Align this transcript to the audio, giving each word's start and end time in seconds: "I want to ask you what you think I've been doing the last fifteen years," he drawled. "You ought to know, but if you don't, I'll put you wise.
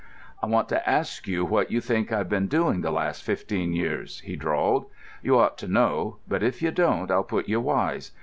"I 0.41 0.47
want 0.47 0.67
to 0.69 0.89
ask 0.89 1.27
you 1.27 1.45
what 1.45 1.69
you 1.69 1.79
think 1.79 2.11
I've 2.11 2.27
been 2.27 2.47
doing 2.47 2.81
the 2.81 2.89
last 2.89 3.21
fifteen 3.21 3.71
years," 3.71 4.21
he 4.21 4.35
drawled. 4.35 4.87
"You 5.21 5.37
ought 5.37 5.59
to 5.59 5.67
know, 5.67 6.17
but 6.27 6.41
if 6.41 6.59
you 6.59 6.71
don't, 6.71 7.11
I'll 7.11 7.21
put 7.23 7.47
you 7.47 7.61
wise. 7.61 8.11